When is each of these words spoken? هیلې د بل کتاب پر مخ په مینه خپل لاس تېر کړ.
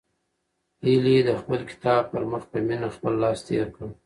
هیلې 0.83 1.17
د 1.27 1.29
بل 1.47 1.61
کتاب 1.71 2.03
پر 2.11 2.21
مخ 2.31 2.43
په 2.51 2.57
مینه 2.67 2.87
خپل 2.95 3.13
لاس 3.21 3.39
تېر 3.47 3.67
کړ. 3.75 3.87